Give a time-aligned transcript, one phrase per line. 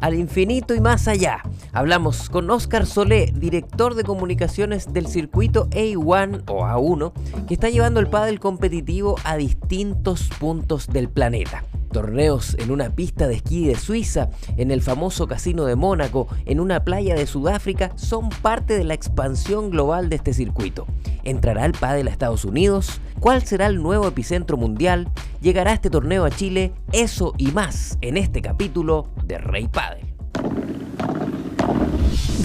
[0.00, 1.42] al infinito y más allá.
[1.72, 7.12] Hablamos con Oscar Solé, director de comunicaciones del circuito A1 o A1,
[7.46, 11.64] que está llevando el pádel competitivo a distintos puntos del planeta.
[11.90, 16.60] Torneos en una pista de esquí de Suiza, en el famoso casino de Mónaco, en
[16.60, 20.86] una playa de Sudáfrica, son parte de la expansión global de este circuito.
[21.24, 23.00] ¿Entrará el pádel a Estados Unidos?
[23.18, 25.10] ¿Cuál será el nuevo epicentro mundial?
[25.40, 26.72] ¿Llegará este torneo a Chile?
[26.92, 30.06] Eso y más en este capítulo de Rey Padel.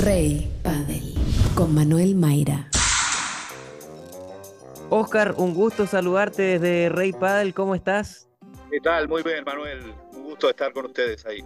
[0.03, 1.13] Rey Padel
[1.55, 2.69] con Manuel Mayra.
[4.89, 8.24] Oscar, un gusto saludarte desde Rey Padel, ¿cómo estás?
[8.75, 9.07] ¿Qué tal?
[9.07, 9.79] Muy bien, Manuel.
[10.17, 11.39] Un gusto estar con ustedes ahí.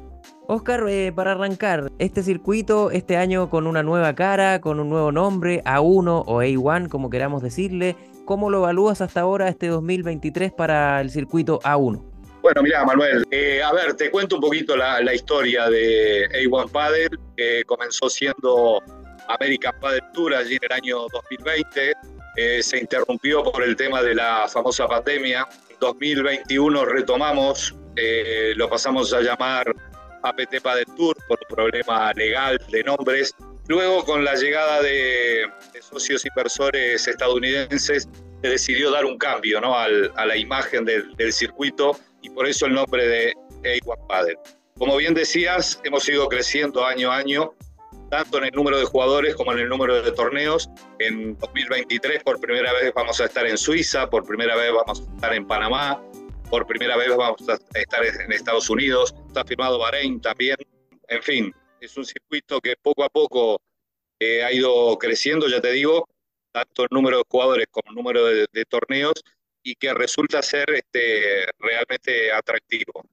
[0.47, 5.11] Oscar, eh, para arrancar, este circuito este año con una nueva cara, con un nuevo
[5.11, 11.01] nombre, A1 o A1, como queramos decirle, ¿cómo lo evalúas hasta ahora este 2023 para
[11.01, 12.03] el circuito A1?
[12.41, 17.09] Bueno, mira, Manuel, eh, a ver, te cuento un poquito la, historia de A1 Padel,
[17.37, 18.81] que comenzó siendo
[19.27, 21.93] American Padel Tour allí en el año 2020.
[22.37, 25.47] Eh, se interrumpió por el tema de la famosa pandemia
[25.79, 29.73] 2021 retomamos, eh, lo pasamos a llamar
[30.23, 33.35] APT Padel Tour por un problema legal de nombres.
[33.67, 35.47] Luego, con la llegada de,
[35.81, 38.09] socios inversores estadounidenses,
[38.41, 39.75] se decidió dar un cambio ¿no?
[39.77, 43.33] a la imagen del, circuito y por eso el nombre de
[43.63, 44.37] A1 Padel.
[44.77, 47.53] Como bien decías, hemos ido creciendo año a año
[48.09, 50.69] tanto en el número de jugadores como en el número de torneos.
[50.99, 55.15] En 2023 por primera vez vamos a estar en Suiza, por primera vez vamos a
[55.15, 56.01] estar en Panamá,
[56.49, 60.57] por primera vez vamos a estar en Estados Unidos, está firmado Bahrein también.
[61.07, 63.61] En fin, es un circuito que poco a poco
[64.19, 66.07] eh, ha ido creciendo, ya te digo,
[66.51, 69.23] tanto el número de jugadores como el número de, de torneos
[69.63, 73.03] y que resulta ser este, realmente atractivo.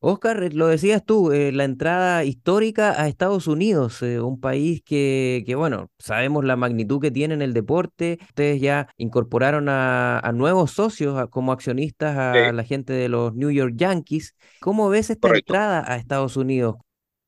[0.00, 5.42] Oscar, lo decías tú, eh, la entrada histórica a Estados Unidos, eh, un país que,
[5.44, 8.18] que, bueno, sabemos la magnitud que tiene en el deporte.
[8.22, 13.72] Ustedes ya incorporaron a, nuevos socios como accionistas a la gente de los New York
[13.74, 14.36] Yankees.
[14.60, 16.76] ¿Cómo ves esta entrada a Estados Unidos?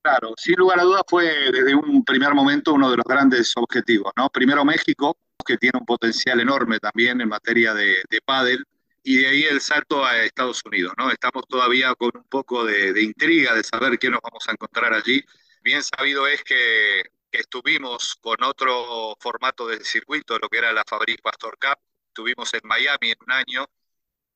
[0.02, 4.12] Claro, sin lugar a dudas fue desde un primer momento uno de los grandes objetivos,
[4.16, 4.28] ¿no?
[4.30, 8.64] Primero México, que tiene un potencial enorme también en materia de, de pádel
[9.02, 11.10] y de ahí el salto a Estados Unidos, ¿no?
[11.10, 15.24] Estamos todavía con un poco de, intriga de saber qué nos vamos a encontrar allí.
[15.62, 17.02] Bien sabido es que,
[17.32, 21.78] estuvimos con otro formato de circuito, lo que era la Fabric Pastor Cup,
[22.08, 23.66] estuvimos en Miami en un año,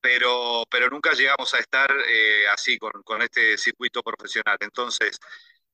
[0.01, 4.57] pero, pero nunca llegamos a estar eh, así con, con, este circuito profesional.
[4.61, 5.19] Entonces,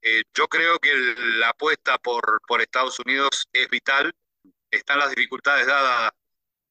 [0.02, 0.94] eh, yo creo que
[1.38, 4.14] la apuesta por, por Estados Unidos es vital.
[4.72, 6.12] Están las dificultades dadas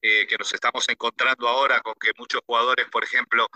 [0.01, 3.47] eh, que nos estamos encontrando ahora con que muchos jugadores, por ejemplo,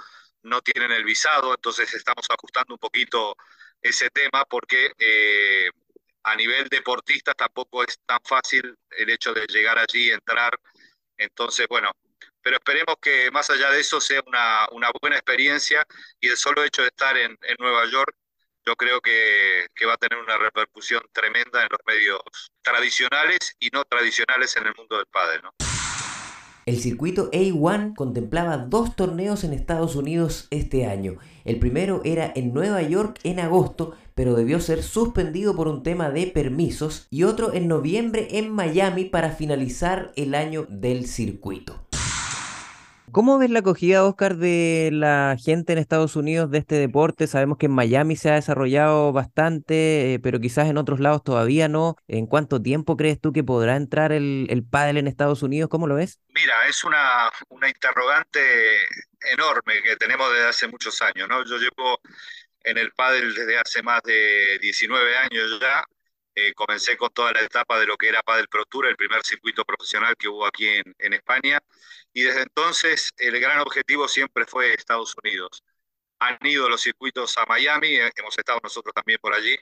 [0.44, 3.36] no tienen el visado, entonces estamos ajustando un poquito
[3.82, 5.70] ese tema porque eh,
[6.24, 10.58] a nivel deportista tampoco es tan fácil el hecho de llegar allí, entrar.
[11.18, 11.92] Entonces, bueno,
[12.42, 15.86] pero esperemos que más allá de eso sea una, una buena experiencia
[16.20, 18.16] y el solo hecho de estar en, Nueva York
[18.68, 22.22] yo creo que, que, va a tener una repercusión tremenda en los medios
[22.64, 25.65] tradicionales y no tradicionales en el mundo del padre, ¿no?
[26.66, 31.18] El circuito A1 contemplaba dos torneos en Estados Unidos este año.
[31.44, 36.10] El primero era en Nueva York en agosto, pero debió ser suspendido por un tema
[36.10, 41.85] de permisos, y otro en noviembre en Miami para finalizar el año del circuito.
[43.12, 47.28] ¿Cómo ves la acogida, Oscar, de la gente en Estados Unidos de este deporte?
[47.28, 51.70] Sabemos que en Miami se ha desarrollado bastante, eh, pero quizás en otros lados todavía
[51.70, 51.96] no.
[52.08, 55.70] ¿En cuánto tiempo crees tú que podrá entrar el, el pádel en Estados Unidos?
[55.70, 56.20] ¿Cómo lo ves?
[56.30, 58.40] Mira, es una, una interrogante
[59.32, 61.46] enorme que tenemos desde hace muchos años, ¿no?
[61.46, 62.00] Yo llevo
[62.64, 65.84] en el pádel desde hace más de 19 años ya.
[66.36, 69.24] Eh, comencé con toda la etapa de lo que era Padel Pro Tour, el primer
[69.24, 71.60] circuito profesional que hubo aquí en, en España
[72.14, 75.64] y desde entonces el gran objetivo siempre fue Estados Unidos.
[76.20, 79.56] Han ido los circuitos a Miami, eh, hemos estado nosotros también por allí,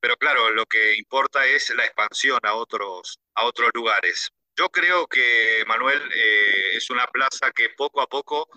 [0.00, 4.30] pero claro, lo que importa es la expansión a otros, a otros lugares.
[4.56, 8.48] Yo creo que, Manuel, eh, es una plaza que poco a poco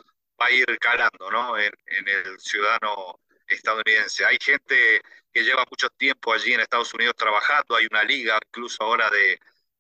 [0.42, 1.58] va a ir calando ¿no?
[1.58, 4.26] en, en el ciudadano estadounidense.
[4.26, 5.02] Hay gente
[5.34, 9.40] que lleva mucho tiempo allí en Estados Unidos trabajando, hay una liga incluso ahora de,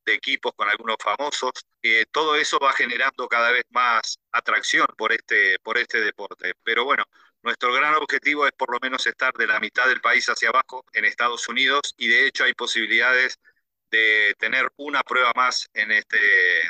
[0.09, 1.51] equipos con algunos famosos.
[1.81, 6.53] Eh, todo eso va generando cada vez más atracción por este, por este deporte.
[6.63, 7.03] Pero bueno,
[7.43, 10.85] nuestro gran objetivo es por lo menos estar de la mitad del país hacia abajo
[10.93, 13.37] en Estados Unidos y de hecho hay posibilidades
[13.91, 16.17] de tener una prueba más en este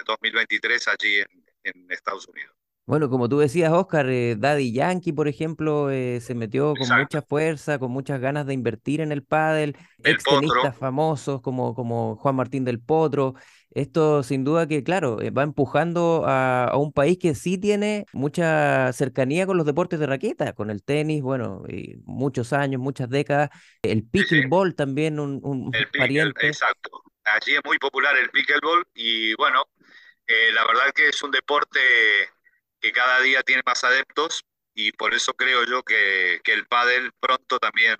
[0.05, 1.23] 2023 allí
[1.63, 2.56] en Estados Unidos.
[2.87, 6.95] Bueno, como tú decías, Oscar, eh, Daddy Yankee, por ejemplo, eh, se metió con Exacto.
[6.95, 12.35] mucha fuerza, con muchas ganas de invertir en el pádel, extenistas famosos como, como Juan
[12.37, 13.35] Martín del Potro.
[13.71, 18.05] Esto sin duda que, claro, eh, va empujando a, a un país que sí tiene
[18.13, 23.09] mucha cercanía con los deportes de raqueta, con el tenis, bueno, y muchos años, muchas
[23.09, 23.49] décadas.
[23.81, 26.47] El sí, sí, pickleball también, un, un el pickle, pariente.
[26.47, 26.89] exacto.
[27.25, 29.63] Allí es muy popular el pickleball y bueno,
[30.27, 31.79] eh, la verdad que es un deporte
[32.79, 34.43] que cada día tiene más adeptos
[34.73, 37.95] y por eso creo yo que, que el pádel pronto también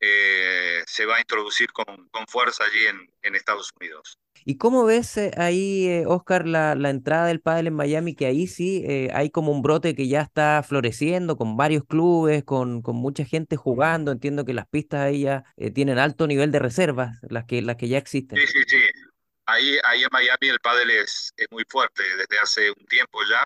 [0.00, 4.18] eh, se va a introducir con, con fuerza allí en, en Estados Unidos.
[4.44, 8.14] ¿Y cómo ves eh, ahí, eh, Oscar, la, la entrada del pádel en Miami?
[8.14, 12.44] Que ahí sí eh, hay como un brote que ya está floreciendo con varios clubes,
[12.44, 14.12] con, con mucha gente jugando.
[14.12, 17.76] Entiendo que las pistas ahí ya eh, tienen alto nivel de reservas, las que, las
[17.76, 18.38] que ya existen.
[18.38, 18.80] Sí, sí, sí.
[19.44, 23.44] Ahí, ahí en Miami el pádel es, es muy fuerte desde hace un tiempo ya,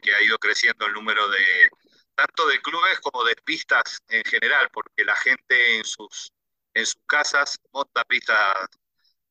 [0.00, 1.68] que ha ido creciendo el número de
[2.14, 6.32] tanto de clubes como de pistas en general, porque la gente en sus,
[6.74, 8.68] en sus casas monta pistas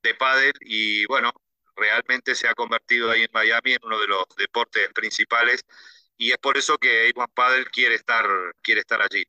[0.03, 1.31] de pádel y bueno,
[1.75, 5.63] realmente se ha convertido ahí en Miami en uno de los deportes principales
[6.17, 8.25] y es por eso que A1 Padel quiere estar,
[8.61, 9.25] quiere estar allí.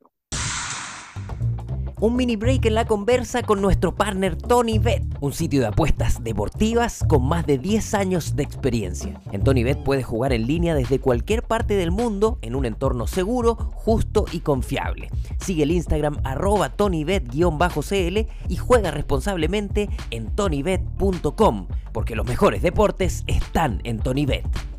[2.00, 6.24] Un mini break en la conversa con nuestro partner Tony Bet, un sitio de apuestas
[6.24, 9.20] deportivas con más de 10 años de experiencia.
[9.30, 13.06] En Tony Bet puedes jugar en línea desde cualquier parte del mundo en un entorno
[13.06, 15.10] seguro, justo y confiable.
[15.38, 23.80] Sigue el Instagram arroba tonybet-cl y juega responsablemente en tonybet.com, porque los mejores deportes están
[23.84, 24.71] en Tony Bet.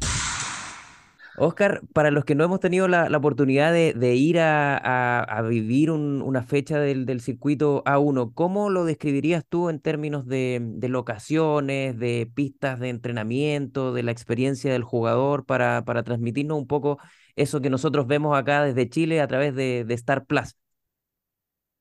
[1.43, 6.43] Oscar, para los que no hemos tenido la, oportunidad de, ir a, vivir un- una
[6.43, 10.59] fecha del, circuito A1, ¿cómo lo describirías tú en términos de,
[10.89, 16.99] locaciones, de pistas de entrenamiento, de la experiencia del jugador, para, transmitirnos un poco
[17.35, 20.55] eso que nosotros vemos acá desde Chile a través de, Star Plus?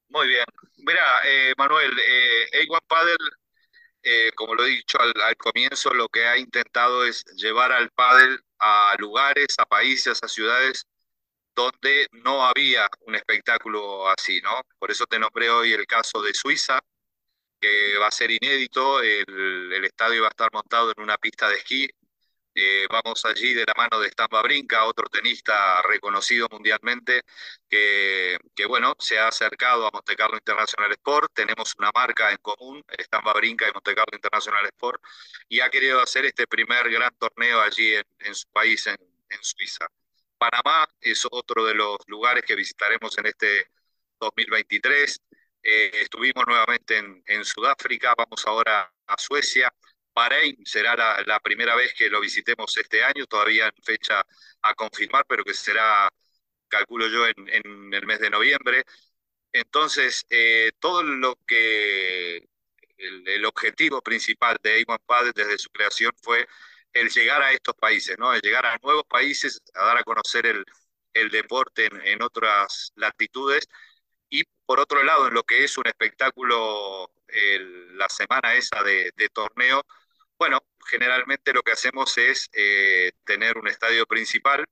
[0.08, 0.44] Muy bien.
[0.78, 3.16] Mira, eh, Manuel, eh, A1 Padel,
[4.02, 7.90] eh, como lo he dicho al, al comienzo, lo que ha intentado es llevar al
[7.90, 10.86] pádel a lugares, a países, a ciudades
[11.54, 14.62] donde no había un espectáculo así, ¿no?
[14.78, 16.80] Por eso te nombré hoy el caso de Suiza,
[17.60, 21.48] que va a ser inédito, el, el estadio va a estar montado en una pista
[21.48, 21.88] de esquí,
[22.54, 27.22] eh, vamos allí de la mano de Stamba Brinca, otro tenista reconocido mundialmente,
[27.68, 31.32] que, que, bueno, se ha acercado a Monte Carlo International Sport.
[31.34, 35.02] Tenemos una marca en común, Stamba Brinca y Monte Carlo International Sport,
[35.48, 38.96] y ha querido hacer este primer gran torneo allí en, en su país, en,
[39.30, 39.86] en Suiza.
[40.38, 43.70] Panamá es otro de los lugares que visitaremos en este
[44.18, 45.20] 2023.
[45.62, 49.72] Eh, estuvimos nuevamente en, en, Sudáfrica, vamos ahora a Suecia.
[50.14, 54.24] Bahrein será la, primera vez que lo visitemos este año, todavía en fecha
[54.62, 56.08] a confirmar, pero que será,
[56.68, 58.84] calculo yo, en, en el mes de noviembre.
[59.52, 62.48] Entonces, eh, todo lo que
[62.98, 66.46] el, objetivo principal de A1 Padel desde su creación fue
[66.92, 68.32] el llegar a estos países, ¿no?
[68.34, 70.64] El llegar a nuevos países, a dar a conocer el,
[71.14, 73.68] el deporte en, otras latitudes
[74.30, 77.10] y por otro lado, en lo que es un espectáculo,
[77.94, 79.84] la semana esa de, torneo,
[80.38, 84.64] bueno, generalmente lo que hacemos es eh, tener un estadio principal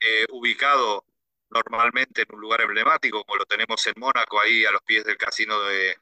[0.00, 1.06] eh, ubicado
[1.50, 5.16] normalmente en un lugar emblemático, como lo tenemos en Mónaco, ahí a los pies del
[5.18, 5.96] casino de,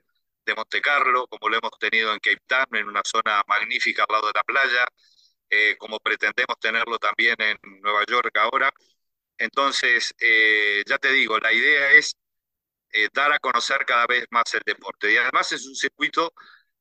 [0.46, 4.12] de Monte Carlo, como lo hemos tenido en Cape Town, en una zona magnífica al
[4.14, 4.86] lado de la playa,
[5.50, 8.72] eh, como pretendemos tenerlo también en Nueva York ahora.
[9.38, 12.16] Entonces, eh, ya te digo, la idea es
[13.14, 15.12] dar a conocer cada vez más el deporte.
[15.12, 16.32] Y además es un circuito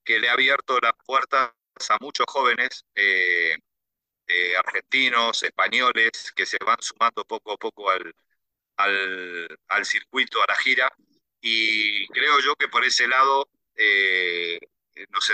[0.04, 1.52] que le ha abierto las puertas
[1.92, 3.56] a muchos jóvenes eh,
[4.28, 8.14] eh, argentinos, españoles, que se van sumando poco a poco al,
[8.78, 10.92] al, al, circuito, a la gira.
[11.42, 14.60] Y creo yo que por ese lado eh,
[15.10, 15.26] nos,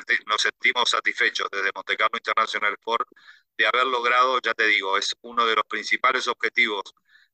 [0.41, 3.07] sentimos satisfechos desde Montecarlo International Sport
[3.57, 6.83] de haber logrado, ya te digo, es uno de los principales objetivos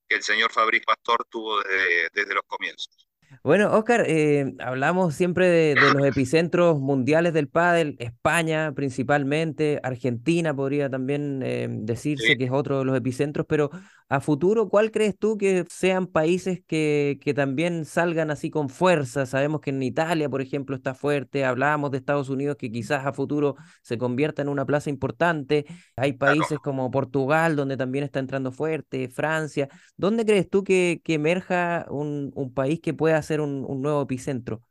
[0.07, 3.08] que el señor Fabriz Pastor tuvo desde, desde los comienzos.
[3.43, 10.53] Bueno, Oscar, eh, hablamos siempre de, de, los epicentros mundiales del pádel, España principalmente, Argentina
[10.53, 12.38] podría también eh, decirse Sí.
[12.38, 13.69] que es otro de los epicentros, pero
[14.09, 19.25] a futuro, ¿cuál crees tú que sean países que, que también salgan así con fuerza?
[19.27, 23.13] Sabemos que en Italia, por ejemplo, está fuerte, hablábamos de Estados Unidos que quizás a
[23.13, 26.35] futuro se convierta en una plaza importante, hay Claro.
[26.39, 29.69] países como Portugal donde también está entrando fuerte, Francia.
[29.97, 34.01] ¿Dónde crees tú que, que emerja un, un país que pueda ser un, un nuevo
[34.01, 34.63] epicentro?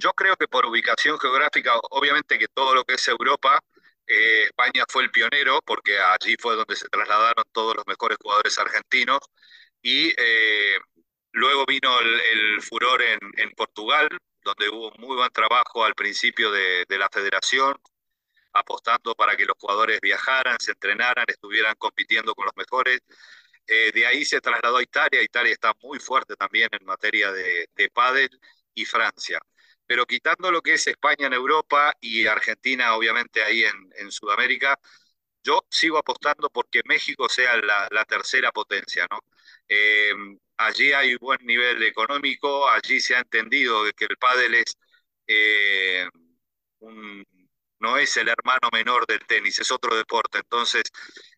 [0.00, 3.60] Yo creo que por ubicación geográfica, obviamente que todo lo que es Europa
[4.06, 8.58] Eh, España fue el pionero porque allí fue donde se trasladaron todos los mejores jugadores
[8.58, 9.20] argentinos
[9.82, 10.78] y eh,
[11.32, 14.08] luego vino el, furor en, Portugal,
[14.42, 17.76] donde hubo muy buen trabajo al principio de, de la federación,
[18.52, 23.00] apostando para que los jugadores viajaran, se entrenaran, estuvieran compitiendo con los mejores.
[23.66, 25.22] Eh, de ahí se trasladó a Italia.
[25.22, 28.28] Italia está muy fuerte también en materia de, de pádel
[28.74, 29.40] y Francia.
[29.92, 34.80] Pero quitando lo que es España en Europa y Argentina, obviamente ahí en, Sudamérica,
[35.44, 39.20] yo sigo apostando porque México sea la, tercera potencia, ¿no?
[39.68, 40.14] Eh,
[40.56, 44.78] allí hay buen nivel económico, allí se ha entendido que el pádel es
[45.26, 46.08] eh,
[46.80, 47.22] un,
[47.80, 50.38] no es el hermano menor del tenis, es otro deporte.
[50.38, 50.84] Entonces,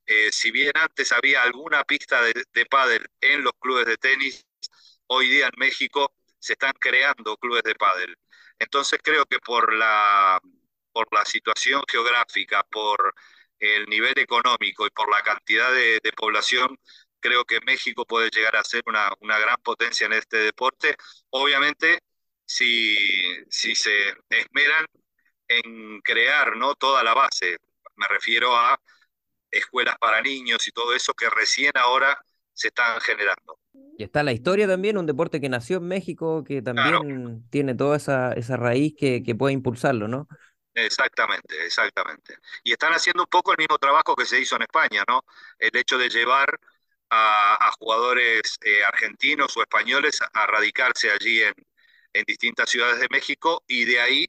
[0.06, 4.44] eh, si bien antes había alguna pista de, de pádel en los clubes de tenis,
[5.08, 8.16] hoy día en México se están creando clubes de pádel.
[8.58, 10.40] Entonces creo que por la,
[10.92, 13.14] por la situación geográfica, por
[13.58, 16.78] el nivel económico y por la cantidad de, de población,
[17.20, 20.96] creo que México puede llegar a ser una, una gran potencia en este deporte.
[21.30, 22.00] Obviamente,
[22.44, 22.96] si,
[23.48, 24.86] si se esmeran
[25.48, 26.74] en crear ¿no?
[26.74, 27.56] toda la base,
[27.96, 28.78] me refiero a
[29.50, 32.20] escuelas para niños y todo eso que recién ahora
[32.52, 33.58] se están generando.
[33.96, 37.40] Y está la historia también, un deporte que nació en México, que también claro.
[37.50, 40.26] tiene toda esa, esa raíz que, que, puede impulsarlo, ¿no?
[40.74, 42.36] Exactamente, exactamente.
[42.64, 45.22] Y están haciendo un poco el mismo trabajo que se hizo en España, ¿no?
[45.58, 46.58] El hecho de llevar
[47.10, 51.54] a, a jugadores eh, argentinos o españoles a, a radicarse allí en,
[52.12, 54.26] en, distintas ciudades de México y de ahí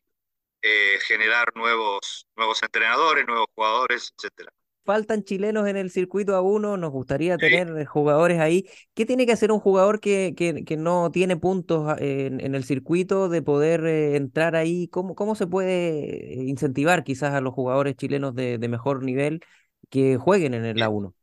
[0.62, 4.52] eh, generar nuevos, nuevos entrenadores, nuevos jugadores, etcétera
[4.86, 7.86] faltan chilenos en el circuito a uno, nos gustaría tener sí.
[7.86, 8.70] jugadores ahí.
[8.94, 12.64] ¿Qué tiene que hacer un jugador que, que, que no tiene puntos en, en, el
[12.64, 14.88] circuito de poder eh, entrar ahí?
[14.90, 19.42] ¿Cómo, ¿Cómo se puede incentivar quizás a los jugadores chilenos de, de mejor nivel
[19.90, 21.14] que jueguen en el A1?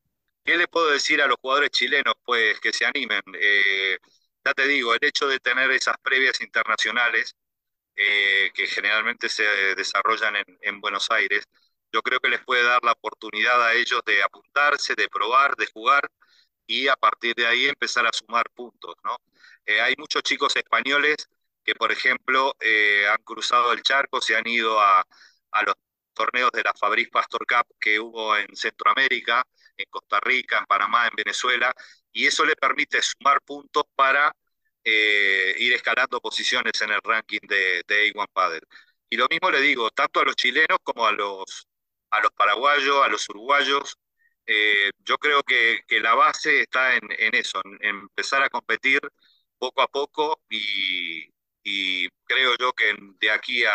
[0.45, 2.15] ¿Qué le puedo decir a los jugadores chilenos?
[2.25, 3.23] Pues que se animen.
[3.41, 3.97] Eh,
[4.45, 7.37] ya te digo, el hecho de tener esas previas internacionales
[7.95, 9.45] eh, que generalmente se
[9.77, 11.45] desarrollan en, en Buenos Aires,
[11.93, 15.67] yo creo que les puede dar la oportunidad a ellos de apuntarse, de probar, de
[15.73, 16.11] jugar
[16.67, 19.17] y a partir de ahí empezar a sumar puntos, ¿no?
[19.67, 21.29] Eh, hay muchos chicos españoles
[21.65, 25.05] que, por ejemplo, eh, han cruzado el charco, se han ido a,
[25.53, 25.75] a los
[26.15, 29.45] torneos de la Fabriz Pastor Cup que hubo en Centroamérica,
[29.77, 31.75] en Costa Rica, en Panamá, en Venezuela,
[32.13, 34.35] y eso le permite sumar puntos para
[34.85, 38.63] eh, ir escalando posiciones en el ranking de, de A1 Padel.
[39.09, 41.69] Y lo mismo le digo, tanto a los chilenos como a los
[42.13, 43.97] a los paraguayos, a los uruguayos.
[44.47, 47.03] Eh, yo creo que, la base está en,
[47.35, 49.01] eso, en, empezar a competir
[49.59, 51.29] poco a poco y,
[52.25, 53.73] creo yo que de aquí a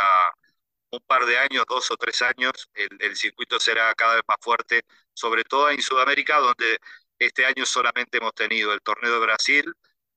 [0.91, 4.37] un par de años, dos o tres años, el, el circuito será cada vez más
[4.41, 4.81] fuerte,
[5.13, 6.79] sobre todo en Sudamérica, donde
[7.19, 9.73] este año solamente hemos tenido el torneo de Brasil,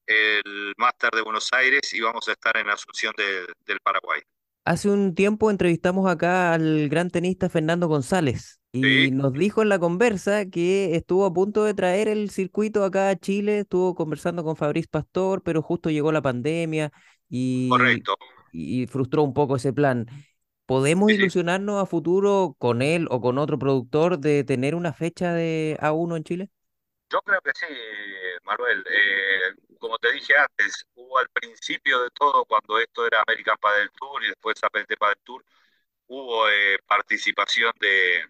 [0.06, 4.20] el Máster de Buenos Aires y vamos a estar en la Asunción de, del Paraguay.
[4.64, 9.10] Hace un tiempo entrevistamos acá al gran tenista Fernando González y sí.
[9.10, 13.16] nos dijo en la conversa que estuvo a punto de traer el circuito acá a
[13.16, 16.92] Chile, estuvo conversando con Fabriz Pastor, pero justo llegó la pandemia
[17.28, 18.04] y,
[18.52, 20.06] y frustró un poco ese plan.
[20.66, 25.32] ¿Podemos sí, ilusionarnos a futuro con él o con otro productor de tener una fecha
[25.34, 26.50] de A1 en Chile?
[27.10, 27.66] Yo creo que sí,
[28.44, 28.84] Manuel.
[28.88, 33.90] Eh, como te dije antes, hubo al principio de todo, cuando esto era American Padel
[33.98, 35.44] Tour y después APT Padel Tour,
[36.08, 38.24] hubo eh, participación de,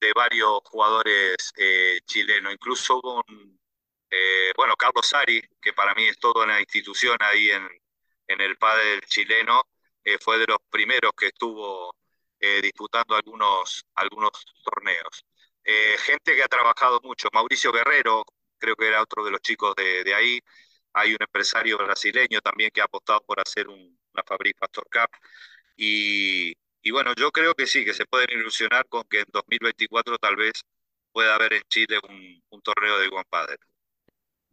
[0.00, 2.52] de, varios jugadores eh, chilenos.
[2.52, 3.60] Incluso hubo un,
[4.56, 7.68] bueno, Carlos Sari, que para mí es toda una institución ahí en,
[8.28, 9.62] en el padel chileno,
[10.20, 11.94] fue de los primeros que estuvo
[12.62, 14.30] disputando algunos, algunos
[14.64, 15.24] torneos.
[16.04, 18.24] Gente que ha trabajado mucho, Mauricio Guerrero,
[18.58, 20.40] creo que era otro de los chicos de, de ahí,
[20.94, 25.10] hay un empresario brasileño también que ha apostado por hacer un, una Fabric Pastor Cup.
[25.76, 30.18] Y, y, bueno, yo creo que sí, que se pueden ilusionar con que en 2024
[30.18, 30.52] tal vez
[31.12, 33.58] pueda haber en Chile un, un torneo de One Padel.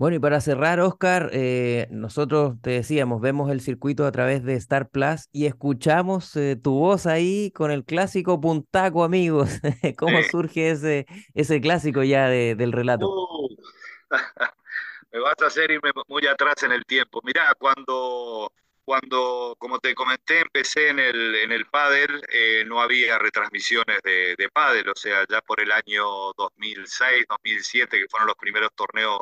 [0.04, 4.56] Bueno, y para cerrar, Oscar, eh, nosotros te decíamos, vemos el circuito a través de
[4.56, 9.50] Star Plus y escuchamos eh, tu voz ahí con el clásico Puntaco, amigos.
[9.98, 13.08] ¿Cómo surge ese, ese clásico ya de, del relato?
[13.08, 13.48] Uh.
[15.14, 17.22] me vas a hacer irme muy atrás en el tiempo.
[17.24, 18.52] Mirá, cuando,
[18.84, 24.36] cuando como te comenté, empecé en el, en el pádel, eh, no había retransmisiones de,
[24.38, 29.22] de pádel, o sea, ya por el año 2006, 2007, que fueron los primeros torneos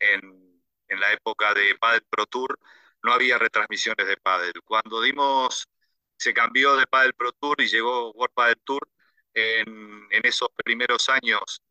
[0.00, 2.58] en, en la época de Padel Pro Tour,
[3.02, 4.52] no había retransmisiones de pádel.
[4.64, 5.68] Cuando dimos,
[6.16, 8.88] se cambió de Padel Pro Tour y llegó World Padel Tour,
[9.34, 11.62] en, esos primeros años,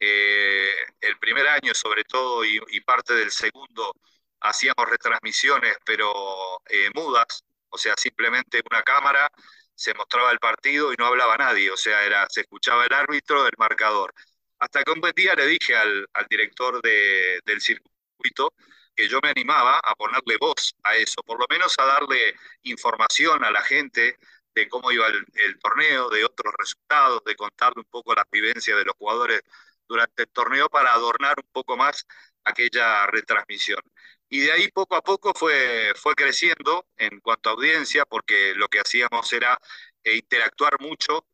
[0.00, 3.92] eh, el primer año sobre todo y, parte del segundo,
[4.40, 9.30] hacíamos retransmisiones, pero eh, mudas, o sea, simplemente una cámara,
[9.74, 13.46] se mostraba el partido y no hablaba nadie, o sea, era, se escuchaba el árbitro,
[13.46, 14.12] el marcador.
[14.58, 18.54] Hasta que un buen día le dije al, director del circuito
[18.94, 23.44] que yo me animaba a ponerle voz a eso, por lo menos a darle información
[23.44, 24.18] a la gente
[24.54, 28.84] de cómo iba el, torneo, de otros resultados, de contarle un poco las vivencias de
[28.84, 29.42] los jugadores
[29.86, 32.06] durante el torneo para adornar un poco más
[32.44, 33.80] aquella retransmisión.
[34.28, 38.68] Y de ahí poco a poco fue, fue creciendo en cuanto a audiencia, porque lo
[38.68, 39.58] que hacíamos era
[40.02, 41.26] eh, interactuar mucho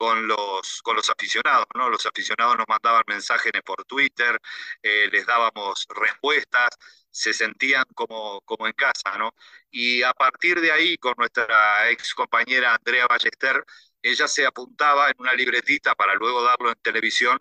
[0.00, 1.90] con los, con los aficionados, ¿no?
[1.90, 4.40] Los aficionados nos mandaban mensajes por Twitter,
[4.82, 6.70] eh, les dábamos respuestas,
[7.10, 9.34] se sentían como, como en casa, ¿no?
[9.70, 13.62] Y a partir de ahí, con nuestra ex compañera Andrea Ballester,
[14.00, 17.38] ella se apuntaba en una libretita para luego darlo en televisión,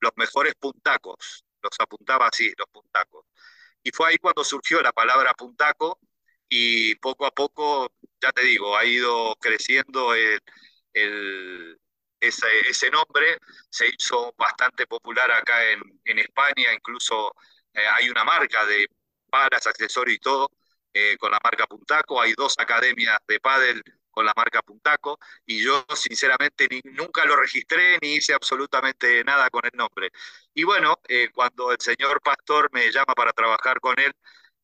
[0.00, 3.26] los mejores puntacos, los apuntaba así, los puntacos.
[3.82, 6.00] Y fue ahí cuando surgió la palabra puntaco
[6.48, 10.40] y poco a poco, ya te digo, ha ido creciendo el,
[10.94, 11.78] el
[12.20, 13.38] ese, nombre.
[13.70, 17.34] Se hizo bastante popular acá en, España, incluso
[17.74, 18.88] eh, hay una marca de
[19.30, 20.50] palas, accesorios y todo,
[20.92, 25.62] eh, con la marca Puntaco, hay dos academias de pádel con la marca Puntaco, y
[25.62, 30.10] yo sinceramente nunca lo registré ni hice absolutamente nada con el nombre.
[30.54, 34.12] Y bueno, eh, cuando el señor Pastor me llama para trabajar con él,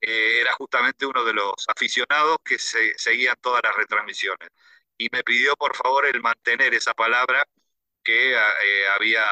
[0.00, 4.50] era justamente uno de los aficionados que se, seguían todas las retransmisiones
[4.98, 7.46] y me pidió por favor el mantener esa palabra
[8.02, 8.36] que eh,
[8.94, 9.24] había,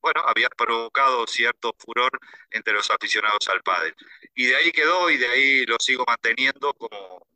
[0.00, 2.10] bueno, había provocado cierto furor
[2.50, 3.94] entre los aficionados al pádel.
[4.34, 7.26] Y de ahí quedó y de ahí lo sigo manteniendo como,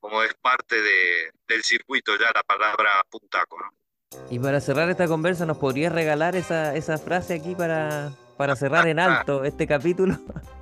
[0.00, 3.58] como es parte de, del circuito ya la palabra puntaco.
[4.30, 8.86] Y para cerrar esta conversa, ¿nos podrías regalar esa, esa frase aquí para, para cerrar
[8.86, 10.16] en alto este capítulo?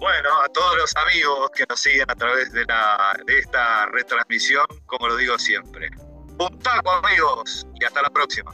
[0.00, 4.64] Bueno, a todos los amigos que nos siguen a través de, la, de esta retransmisión,
[4.86, 5.90] como lo digo siempre.
[6.38, 8.50] Un taco, amigos, y hasta la próxima.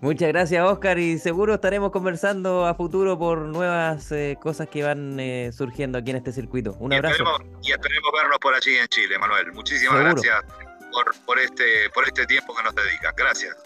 [0.00, 5.18] Muchas gracias, Oscar, y seguro estaremos conversando a futuro por nuevas eh, cosas que van
[5.18, 6.76] eh, surgiendo aquí en este circuito.
[6.78, 7.24] Un abrazo.
[7.60, 9.52] y esperemos vernos por allí en Chile, Manuel.
[9.52, 10.44] Muchísimas gracias
[10.92, 13.12] por, por, este, por este tiempo que nos dedicas.
[13.16, 13.56] Gracias.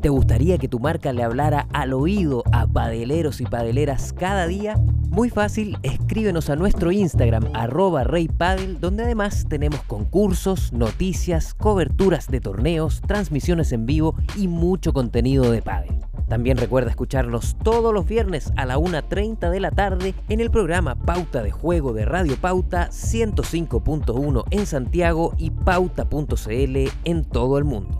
[0.00, 4.76] ¿Te gustaría que tu marca le hablara al oído a padeleros y padeleras cada día?
[5.10, 12.40] Muy fácil, escríbenos a nuestro Instagram arroba reypadel, donde además tenemos concursos, noticias, coberturas de
[12.40, 15.98] torneos, transmisiones en vivo y mucho contenido de padel.
[16.28, 20.94] También recuerda escucharnos todos los viernes a la 1.30 de la tarde en el programa
[20.94, 27.98] Pauta de Juego de Radio Pauta 105.1 en Santiago y pauta.cl en todo el mundo.